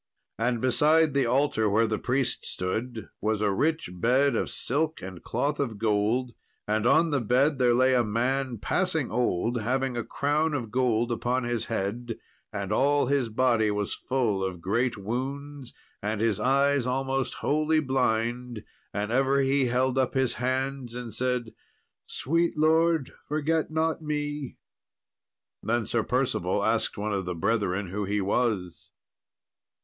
And 0.39 0.59
beside 0.59 1.13
the 1.13 1.27
altar 1.27 1.69
where 1.69 1.85
the 1.85 1.99
priest 1.99 2.43
stood, 2.43 3.09
was 3.21 3.39
a 3.39 3.51
rich 3.51 3.91
bed 3.93 4.35
of 4.35 4.49
silk 4.49 4.99
and 4.99 5.21
cloth 5.21 5.59
of 5.59 5.77
gold; 5.77 6.33
and 6.67 6.87
on 6.87 7.11
the 7.11 7.21
bed 7.21 7.59
there 7.59 7.75
lay 7.75 7.93
a 7.93 8.03
man 8.03 8.57
passing 8.57 9.11
old, 9.11 9.61
having 9.61 9.95
a 9.95 10.03
crown 10.03 10.55
of 10.55 10.71
gold 10.71 11.11
upon 11.11 11.43
his 11.43 11.65
head, 11.67 12.17
and 12.51 12.71
all 12.73 13.05
his 13.05 13.29
body 13.29 13.69
was 13.69 13.93
full 13.93 14.43
of 14.43 14.59
great 14.59 14.97
wounds, 14.97 15.71
and 16.01 16.19
his 16.19 16.39
eyes 16.39 16.87
almost 16.87 17.35
wholly 17.35 17.79
blind; 17.79 18.63
and 18.95 19.11
ever 19.11 19.41
he 19.41 19.65
held 19.67 19.99
up 19.99 20.15
his 20.15 20.33
hands 20.41 20.95
and 20.95 21.13
said, 21.13 21.53
"Sweet 22.07 22.57
Lord, 22.57 23.13
forget 23.27 23.69
not 23.69 24.01
me!" 24.01 24.57
Then 25.61 25.85
Sir 25.85 26.01
Percival 26.01 26.63
asked 26.65 26.97
one 26.97 27.13
of 27.13 27.25
the 27.25 27.35
brethren 27.35 27.89
who 27.89 28.05
he 28.05 28.19
was. 28.19 28.89